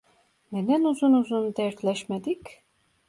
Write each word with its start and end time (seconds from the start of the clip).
Neden 0.51 0.83
uzun 0.83 1.13
uzun 1.13 1.55
dertleşmedik? 1.57 2.41